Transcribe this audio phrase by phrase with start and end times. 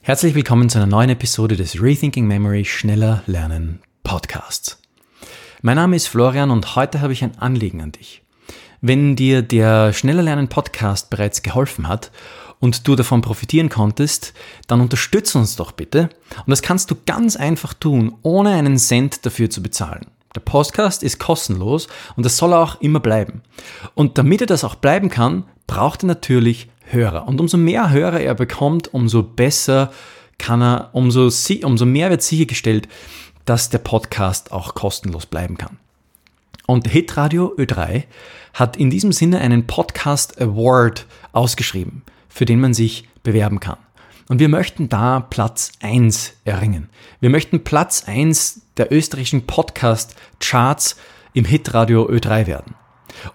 [0.00, 4.80] Herzlich willkommen zu einer neuen Episode des Rethinking Memory Schneller Lernen Podcasts.
[5.60, 8.22] Mein Name ist Florian und heute habe ich ein Anliegen an dich.
[8.80, 12.10] Wenn dir der Schneller Lernen Podcast bereits geholfen hat
[12.58, 14.32] und du davon profitieren konntest,
[14.66, 16.08] dann unterstütze uns doch bitte.
[16.38, 20.06] Und das kannst du ganz einfach tun, ohne einen Cent dafür zu bezahlen.
[20.34, 23.42] Der Podcast ist kostenlos und das soll auch immer bleiben.
[23.94, 27.26] Und damit er das auch bleiben kann, braucht er natürlich Hörer.
[27.28, 29.92] Und umso mehr Hörer er bekommt, umso besser
[30.38, 31.30] kann er, umso,
[31.62, 32.88] umso mehr wird sichergestellt,
[33.44, 35.78] dass der Podcast auch kostenlos bleiben kann.
[36.66, 38.04] Und Hitradio Ö3
[38.52, 43.78] hat in diesem Sinne einen Podcast Award ausgeschrieben, für den man sich bewerben kann.
[44.28, 46.90] Und wir möchten da Platz 1 erringen.
[47.20, 50.96] Wir möchten Platz 1 der österreichischen Podcast Charts
[51.32, 52.74] im Hitradio Ö3 werden.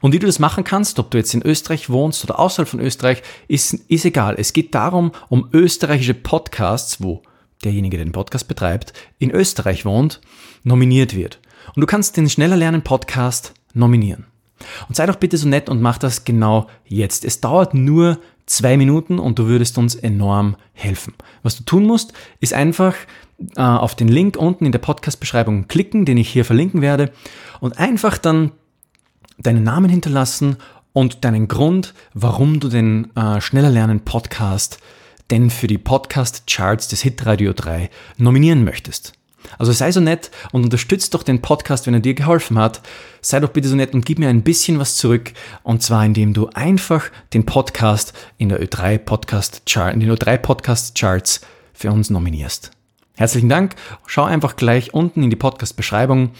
[0.01, 2.79] Und wie du das machen kannst, ob du jetzt in Österreich wohnst oder außerhalb von
[2.79, 4.35] Österreich, ist, ist egal.
[4.37, 7.21] Es geht darum, um österreichische Podcasts, wo
[7.63, 10.21] derjenige, der den Podcast betreibt, in Österreich wohnt,
[10.63, 11.39] nominiert wird.
[11.75, 14.25] Und du kannst den Schneller Lernen Podcast nominieren.
[14.87, 17.25] Und sei doch bitte so nett und mach das genau jetzt.
[17.25, 21.13] Es dauert nur zwei Minuten und du würdest uns enorm helfen.
[21.41, 22.95] Was du tun musst, ist einfach
[23.55, 27.11] äh, auf den Link unten in der Podcast-Beschreibung klicken, den ich hier verlinken werde,
[27.59, 28.51] und einfach dann
[29.37, 30.57] deinen Namen hinterlassen
[30.93, 34.79] und deinen Grund, warum du den äh, Schneller Lernen Podcast
[35.31, 39.13] denn für die Podcast Charts des Hitradio 3 nominieren möchtest.
[39.57, 42.81] Also sei so nett und unterstützt doch den Podcast, wenn er dir geholfen hat.
[43.21, 45.33] Sei doch bitte so nett und gib mir ein bisschen was zurück.
[45.63, 50.37] Und zwar, indem du einfach den Podcast in der Ö3 Podcast Chart, in den Ö3
[50.37, 51.41] Podcast Charts
[51.73, 52.71] für uns nominierst.
[53.15, 53.75] Herzlichen Dank.
[54.07, 56.31] Schau einfach gleich unten in die Podcast-Beschreibung.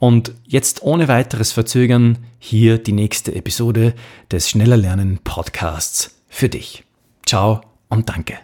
[0.00, 3.94] Und jetzt ohne weiteres Verzögern hier die nächste Episode
[4.32, 6.84] des Schneller Lernen Podcasts für dich.
[7.24, 8.38] Ciao und danke.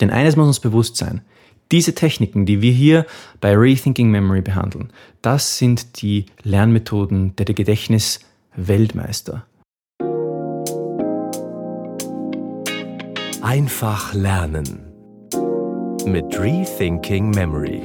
[0.00, 1.22] Denn eines muss uns bewusst sein.
[1.72, 3.06] Diese Techniken, die wir hier
[3.40, 8.20] bei Rethinking Memory behandeln, das sind die Lernmethoden der Gedächtnis
[8.54, 9.46] Weltmeister.
[13.42, 14.93] Einfach lernen
[16.06, 17.82] mit Rethinking Memory.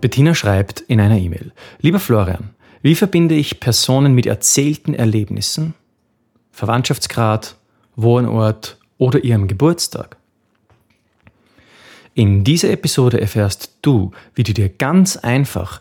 [0.00, 2.50] Bettina schreibt in einer E-Mail, Lieber Florian,
[2.82, 5.74] wie verbinde ich Personen mit erzählten Erlebnissen,
[6.52, 7.56] Verwandtschaftsgrad,
[7.96, 10.16] Wohnort oder ihrem Geburtstag?
[12.14, 15.80] In dieser Episode erfährst du, wie du dir ganz einfach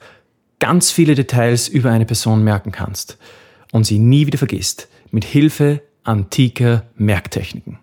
[0.59, 3.17] ganz viele Details über eine Person merken kannst
[3.71, 7.79] und sie nie wieder vergisst, mit Hilfe antiker Merktechniken.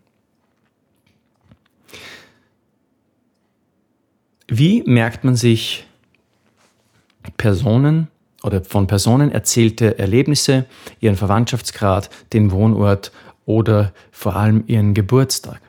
[4.49, 5.87] Wie merkt man sich
[7.37, 8.09] Personen
[8.43, 10.67] oder von Personen erzählte Erlebnisse,
[11.01, 13.11] ihren Verwandtschaftsgrad, den Wohnort
[13.47, 15.61] oder vor allem ihren Geburtstag?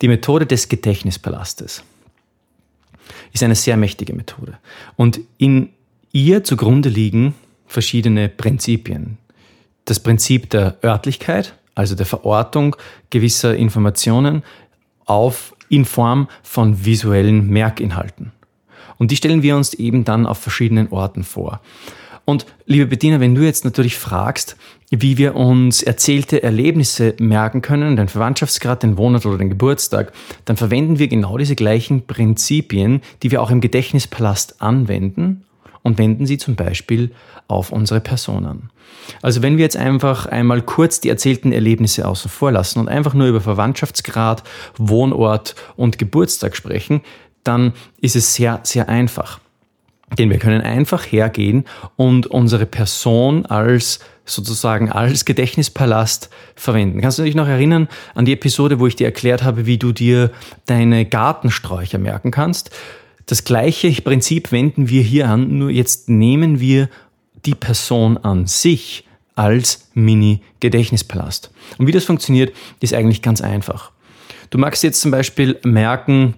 [0.00, 1.82] Die Methode des Gedächtnispalastes
[3.32, 4.58] ist eine sehr mächtige Methode.
[4.96, 5.70] Und in
[6.12, 7.34] ihr zugrunde liegen
[7.66, 9.18] verschiedene Prinzipien.
[9.84, 12.76] Das Prinzip der Örtlichkeit, also der Verortung
[13.10, 14.42] gewisser Informationen
[15.04, 18.32] auf, in Form von visuellen Merkinhalten.
[18.98, 21.60] Und die stellen wir uns eben dann auf verschiedenen Orten vor.
[22.24, 24.56] Und liebe Bettina, wenn du jetzt natürlich fragst,
[24.90, 30.12] wie wir uns erzählte Erlebnisse merken können, den Verwandtschaftsgrad, den Wohnort oder den Geburtstag,
[30.44, 35.44] dann verwenden wir genau diese gleichen Prinzipien, die wir auch im Gedächtnispalast anwenden
[35.82, 37.12] und wenden sie zum Beispiel
[37.46, 38.70] auf unsere Person an.
[39.22, 43.14] Also wenn wir jetzt einfach einmal kurz die erzählten Erlebnisse außen vor lassen und einfach
[43.14, 44.42] nur über Verwandtschaftsgrad,
[44.76, 47.00] Wohnort und Geburtstag sprechen,
[47.44, 49.40] dann ist es sehr, sehr einfach.
[50.18, 51.64] Denn wir können einfach hergehen
[51.96, 57.00] und unsere Person als sozusagen als Gedächtnispalast verwenden.
[57.00, 59.92] Kannst du dich noch erinnern an die Episode, wo ich dir erklärt habe, wie du
[59.92, 60.30] dir
[60.66, 62.70] deine Gartensträucher merken kannst?
[63.26, 66.88] Das gleiche Prinzip wenden wir hier an, nur jetzt nehmen wir
[67.46, 69.04] die Person an sich
[69.34, 71.50] als Mini-Gedächtnispalast.
[71.78, 73.92] Und wie das funktioniert, ist eigentlich ganz einfach.
[74.50, 76.34] Du magst jetzt zum Beispiel merken,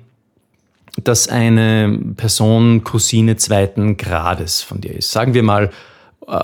[0.96, 5.10] dass eine Person Cousine zweiten Grades von dir ist.
[5.10, 5.70] Sagen wir mal,
[6.26, 6.38] äh,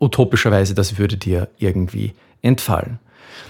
[0.00, 2.12] utopischerweise, das würde dir irgendwie
[2.42, 2.98] entfallen.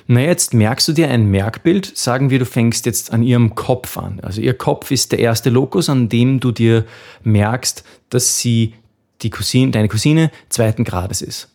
[0.06, 3.96] Na, jetzt merkst du dir ein Merkbild, sagen wir, du fängst jetzt an ihrem Kopf
[3.96, 4.20] an.
[4.20, 6.84] Also ihr Kopf ist der erste Lokus, an dem du dir
[7.22, 8.74] merkst, dass sie
[9.22, 11.48] die Cousine, deine Cousine zweiten Grades ist.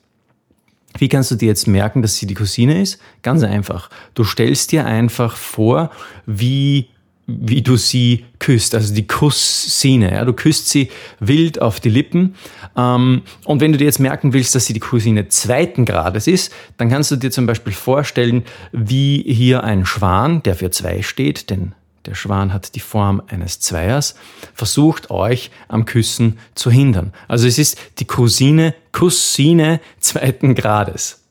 [0.98, 3.00] Wie kannst du dir jetzt merken, dass sie die Cousine ist?
[3.22, 3.90] Ganz einfach.
[4.14, 5.92] Du stellst dir einfach vor,
[6.26, 6.88] wie
[7.28, 10.14] wie du sie küsst, also die Kusssine.
[10.14, 10.24] Ja?
[10.26, 10.90] Du küsst sie
[11.20, 12.36] wild auf die Lippen.
[12.76, 16.54] Ähm, und wenn du dir jetzt merken willst, dass sie die Cousine zweiten Grades ist,
[16.78, 21.50] dann kannst du dir zum Beispiel vorstellen, wie hier ein Schwan, der für zwei steht,
[21.50, 21.74] denn
[22.06, 24.16] der Schwan hat die Form eines Zweiers,
[24.54, 27.12] versucht euch am Küssen zu hindern.
[27.28, 31.27] Also es ist die Cousine, Cousine zweiten Grades.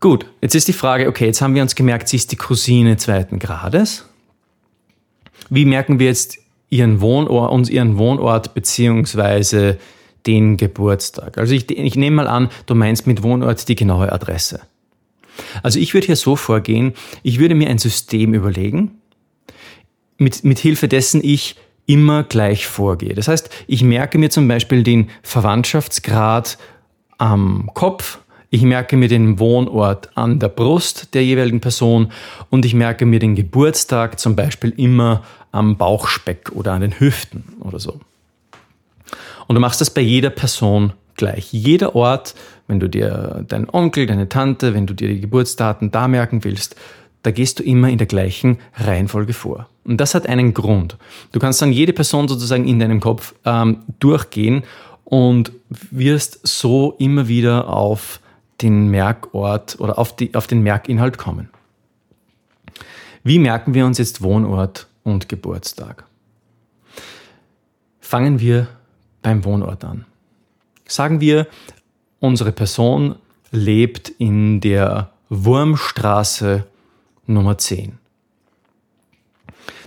[0.00, 2.96] Gut, jetzt ist die Frage, okay, jetzt haben wir uns gemerkt, sie ist die Cousine
[2.96, 4.06] zweiten Grades.
[5.50, 6.38] Wie merken wir jetzt
[6.70, 9.78] ihren Wohnort, uns ihren Wohnort beziehungsweise
[10.26, 11.36] den Geburtstag?
[11.36, 14.60] Also ich, ich nehme mal an, du meinst mit Wohnort die genaue Adresse.
[15.62, 19.00] Also ich würde hier so vorgehen, ich würde mir ein System überlegen,
[20.16, 23.14] mit, mit Hilfe dessen ich immer gleich vorgehe.
[23.14, 26.56] Das heißt, ich merke mir zum Beispiel den Verwandtschaftsgrad
[27.18, 28.18] am Kopf,
[28.50, 32.10] ich merke mir den Wohnort an der Brust der jeweiligen Person
[32.50, 37.44] und ich merke mir den Geburtstag zum Beispiel immer am Bauchspeck oder an den Hüften
[37.60, 38.00] oder so.
[39.46, 41.52] Und du machst das bei jeder Person gleich.
[41.52, 42.34] Jeder Ort,
[42.66, 46.76] wenn du dir deinen Onkel, deine Tante, wenn du dir die Geburtsdaten da merken willst,
[47.22, 49.68] da gehst du immer in der gleichen Reihenfolge vor.
[49.84, 50.96] Und das hat einen Grund.
[51.32, 54.64] Du kannst dann jede Person sozusagen in deinem Kopf ähm, durchgehen
[55.04, 58.19] und wirst so immer wieder auf
[58.62, 61.48] den Merkort oder auf, die, auf den Merkinhalt kommen.
[63.22, 66.04] Wie merken wir uns jetzt Wohnort und Geburtstag?
[68.00, 68.68] Fangen wir
[69.22, 70.06] beim Wohnort an.
[70.86, 71.46] Sagen wir,
[72.18, 73.16] unsere Person
[73.50, 76.64] lebt in der Wurmstraße
[77.26, 77.98] Nummer 10.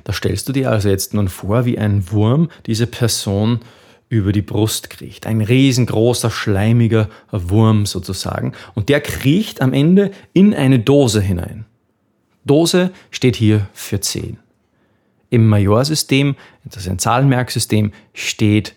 [0.03, 3.59] Da stellst du dir also jetzt nun vor, wie ein Wurm diese Person
[4.09, 5.25] über die Brust kriecht.
[5.25, 8.53] Ein riesengroßer, schleimiger Wurm sozusagen.
[8.75, 11.65] Und der kriecht am Ende in eine Dose hinein.
[12.45, 14.37] Dose steht hier für 10.
[15.29, 16.35] Im Majorsystem,
[16.65, 18.75] das ist ein Zahlenmerksystem, steht,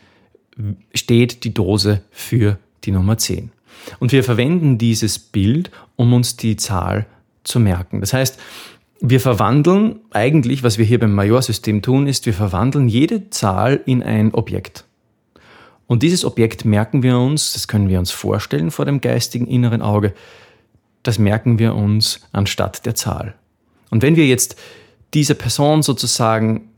[0.95, 3.51] steht die Dose für die Nummer 10.
[3.99, 7.07] Und wir verwenden dieses Bild, um uns die Zahl
[7.45, 8.01] zu merken.
[8.01, 8.41] Das heißt,
[9.01, 14.03] wir verwandeln eigentlich, was wir hier beim Majorsystem tun, ist, wir verwandeln jede Zahl in
[14.03, 14.86] ein Objekt.
[15.87, 19.83] Und dieses Objekt merken wir uns, das können wir uns vorstellen vor dem geistigen inneren
[19.83, 20.15] Auge,
[21.03, 23.35] das merken wir uns anstatt der Zahl.
[23.91, 24.57] Und wenn wir jetzt
[25.15, 26.69] diese Person sozusagen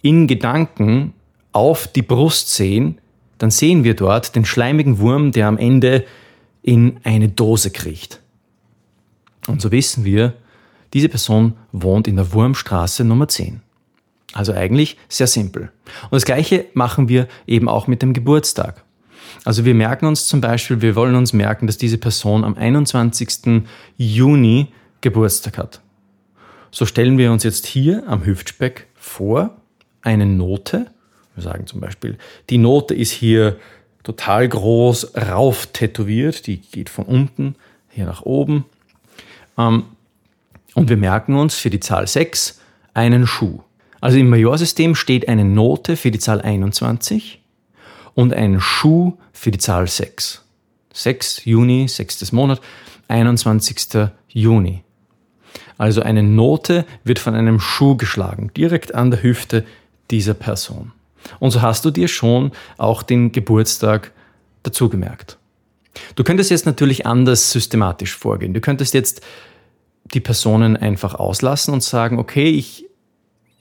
[0.00, 1.12] in Gedanken
[1.52, 2.98] auf die Brust sehen,
[3.38, 6.04] dann sehen wir dort den schleimigen Wurm, der am Ende
[6.62, 8.20] in eine Dose kriecht.
[9.46, 10.32] Und so wissen wir,
[10.94, 13.60] diese Person wohnt in der Wurmstraße Nummer 10.
[14.34, 15.70] Also eigentlich sehr simpel.
[16.02, 18.82] Und das Gleiche machen wir eben auch mit dem Geburtstag.
[19.44, 23.62] Also wir merken uns zum Beispiel, wir wollen uns merken, dass diese Person am 21.
[23.96, 24.68] Juni
[25.00, 25.80] Geburtstag hat.
[26.70, 29.56] So stellen wir uns jetzt hier am Hüftspeck vor
[30.02, 30.86] eine Note.
[31.36, 32.18] Wir sagen zum Beispiel,
[32.50, 33.58] die Note ist hier
[34.02, 37.54] total groß rauf tätowiert, die geht von unten
[37.88, 38.64] hier nach oben.
[39.56, 39.84] Ähm,
[40.74, 42.60] und wir merken uns für die Zahl 6
[42.94, 43.60] einen Schuh.
[44.04, 47.40] Also im Majorsystem steht eine Note für die Zahl 21
[48.12, 50.44] und ein Schuh für die Zahl 6.
[50.92, 52.32] 6 Juni, 6.
[52.32, 52.60] Monat,
[53.08, 54.10] 21.
[54.28, 54.84] Juni.
[55.78, 59.64] Also eine Note wird von einem Schuh geschlagen, direkt an der Hüfte
[60.10, 60.92] dieser Person.
[61.40, 64.12] Und so hast du dir schon auch den Geburtstag
[64.64, 65.38] dazu gemerkt.
[66.14, 68.52] Du könntest jetzt natürlich anders systematisch vorgehen.
[68.52, 69.22] Du könntest jetzt
[70.12, 72.84] die Personen einfach auslassen und sagen, okay, ich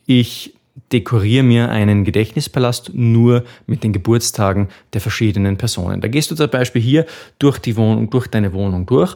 [0.06, 0.54] ich
[0.92, 6.02] dekoriere mir einen Gedächtnispalast nur mit den Geburtstagen der verschiedenen Personen.
[6.02, 7.06] Da gehst du zum Beispiel hier
[7.40, 9.16] durch die Wohnung, durch deine Wohnung durch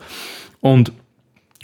[0.62, 0.92] und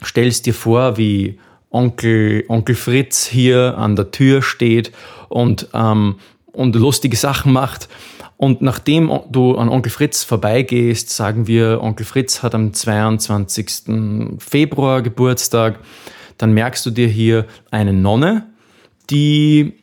[0.03, 1.39] stellst dir vor, wie
[1.69, 4.91] Onkel, Onkel Fritz hier an der Tür steht
[5.29, 6.15] und, ähm,
[6.51, 7.89] und lustige Sachen macht.
[8.37, 14.37] Und nachdem du an Onkel Fritz vorbeigehst, sagen wir, Onkel Fritz hat am 22.
[14.37, 15.79] Februar Geburtstag,
[16.37, 18.52] dann merkst du dir hier eine Nonne,
[19.09, 19.73] die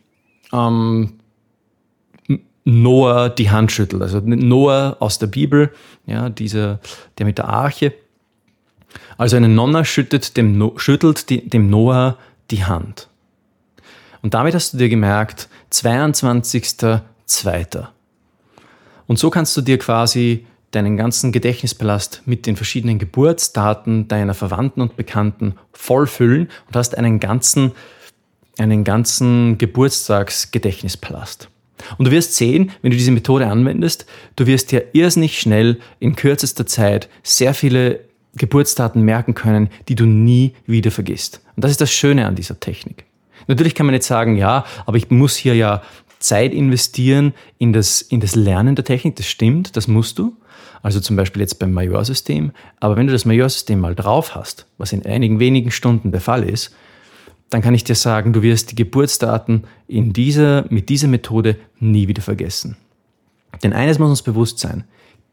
[0.53, 1.21] ähm,
[2.65, 4.03] Noah die Hand schüttelt.
[4.03, 5.73] Also Noah aus der Bibel,
[6.07, 6.79] ja, dieser,
[7.19, 7.93] der mit der Arche.
[9.17, 12.17] Also eine Nonna schüttet dem, schüttelt die, dem Noah
[12.51, 13.09] die Hand.
[14.23, 17.87] Und damit hast du dir gemerkt, 22.02.
[19.07, 24.83] Und so kannst du dir quasi deinen ganzen Gedächtnispalast mit den verschiedenen Geburtsdaten deiner Verwandten
[24.83, 27.73] und Bekannten vollfüllen und hast einen ganzen
[28.61, 31.49] einen ganzen Geburtstagsgedächtnispalast.
[31.99, 36.15] Und du wirst sehen, wenn du diese Methode anwendest, du wirst dir irrsinnig schnell in
[36.15, 38.01] kürzester Zeit sehr viele
[38.35, 41.41] Geburtsdaten merken können, die du nie wieder vergisst.
[41.57, 43.05] Und das ist das Schöne an dieser Technik.
[43.47, 45.83] Natürlich kann man jetzt sagen, ja, aber ich muss hier ja
[46.19, 49.17] Zeit investieren in das, in das Lernen der Technik.
[49.17, 50.37] Das stimmt, das musst du.
[50.83, 52.53] Also zum Beispiel jetzt beim Majorsystem.
[52.79, 56.45] Aber wenn du das Majorsystem mal drauf hast, was in einigen wenigen Stunden der Fall
[56.45, 56.75] ist,
[57.51, 62.07] dann kann ich dir sagen, du wirst die Geburtsdaten in dieser, mit dieser Methode nie
[62.09, 62.77] wieder vergessen.
[63.63, 64.85] Denn eines muss uns bewusst sein.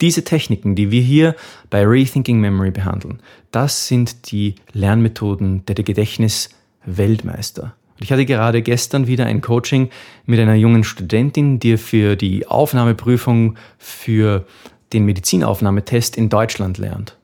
[0.02, 1.36] Diese Techniken, die wir hier
[1.70, 3.20] bei Rethinking Memory behandeln,
[3.52, 7.76] das sind die Lernmethoden der Gedächtnis-Weltmeister.
[8.00, 9.90] Ich hatte gerade gestern wieder ein Coaching
[10.26, 14.46] mit einer jungen Studentin, die für die Aufnahmeprüfung für
[14.94, 17.18] den Medizinaufnahmetest in Deutschland lernt.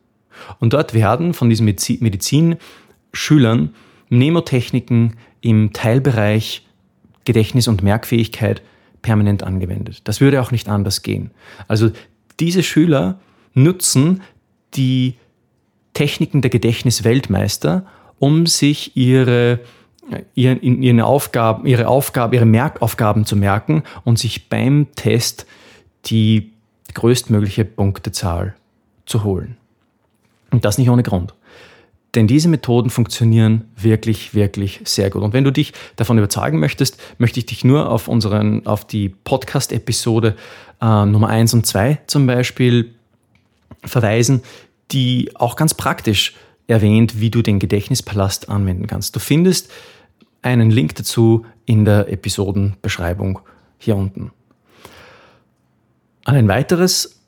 [0.59, 3.69] Und dort werden von diesen Medizinschülern
[4.09, 6.65] Mnemotechniken im Teilbereich
[7.25, 8.61] Gedächtnis und Merkfähigkeit
[9.01, 10.01] permanent angewendet.
[10.05, 11.31] Das würde auch nicht anders gehen.
[11.67, 11.91] Also
[12.39, 13.19] diese Schüler
[13.53, 14.21] nutzen
[14.75, 15.15] die
[15.93, 17.85] Techniken der Gedächtnisweltmeister,
[18.19, 19.59] um sich ihre,
[20.33, 25.45] ihre, ihre, Aufgaben, ihre Aufgaben, ihre Merkaufgaben zu merken und sich beim Test
[26.05, 26.51] die
[26.93, 28.55] größtmögliche Punktezahl
[29.05, 29.57] zu holen.
[30.51, 31.33] Und das nicht ohne Grund.
[32.15, 35.23] Denn diese Methoden funktionieren wirklich, wirklich sehr gut.
[35.23, 39.09] Und wenn du dich davon überzeugen möchtest, möchte ich dich nur auf unseren, auf die
[39.09, 40.35] Podcast-Episode
[40.79, 42.93] äh, Nummer 1 und 2 zum Beispiel
[43.83, 44.43] verweisen,
[44.91, 46.35] die auch ganz praktisch
[46.67, 49.15] erwähnt, wie du den Gedächtnispalast anwenden kannst.
[49.15, 49.71] Du findest
[50.43, 53.39] einen Link dazu in der Episodenbeschreibung
[53.79, 54.31] hier unten.
[56.25, 57.22] Ein weiteres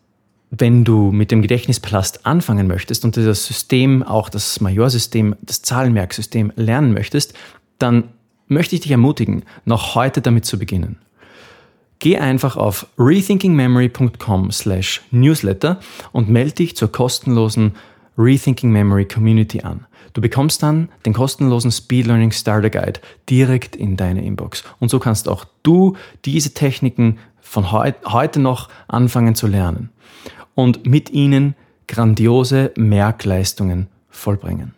[0.51, 6.53] wenn du mit dem Gedächtnispalast anfangen möchtest und das System, auch das Majorsystem, das Zahlenmerksystem
[6.55, 7.33] lernen möchtest,
[7.79, 8.05] dann
[8.47, 10.97] möchte ich dich ermutigen, noch heute damit zu beginnen.
[11.99, 15.79] Geh einfach auf rethinkingmemory.com slash newsletter
[16.11, 17.73] und melde dich zur kostenlosen
[18.17, 19.85] Rethinking Memory Community an.
[20.13, 24.63] Du bekommst dann den kostenlosen Speed Learning Starter Guide direkt in deine Inbox.
[24.79, 27.17] Und so kannst auch du diese Techniken
[27.55, 29.89] von heute noch anfangen zu lernen
[30.55, 31.55] und mit ihnen
[31.87, 34.73] grandiose Merkleistungen vollbringen.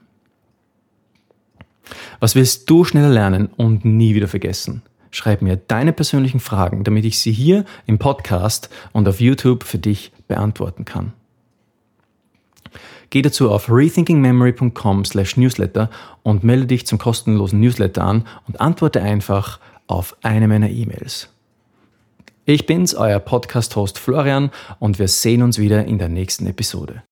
[2.19, 4.83] Was willst du schneller lernen und nie wieder vergessen?
[5.09, 9.79] Schreib mir deine persönlichen Fragen, damit ich sie hier im Podcast und auf YouTube für
[9.79, 11.13] dich beantworten kann.
[13.09, 15.89] Geh dazu auf rethinkingmemory.com slash newsletter
[16.21, 21.29] und melde dich zum kostenlosen Newsletter an und antworte einfach auf eine meiner E-Mails.
[22.49, 27.03] Ich bin's, euer Podcast-Host Florian und wir sehen uns wieder in der nächsten Episode.